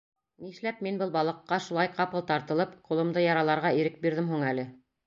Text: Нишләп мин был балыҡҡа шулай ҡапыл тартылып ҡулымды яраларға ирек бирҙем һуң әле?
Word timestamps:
Нишләп 0.45 0.79
мин 0.87 0.97
был 1.01 1.11
балыҡҡа 1.17 1.59
шулай 1.67 1.91
ҡапыл 1.99 2.27
тартылып 2.33 2.75
ҡулымды 2.89 3.29
яраларға 3.29 3.77
ирек 3.83 4.05
бирҙем 4.09 4.35
һуң 4.35 4.53
әле? 4.53 4.69